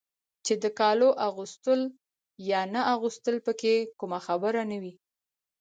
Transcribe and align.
چې 0.45 0.53
د 0.63 0.65
کالو 0.79 1.09
اغوستل 1.27 1.81
یا 2.51 2.61
نه 2.73 2.81
اغوستل 2.93 3.35
پکې 3.45 3.73
کومه 3.99 4.19
خبره 4.27 4.61
نه 4.71 4.77
وای. 4.81 4.93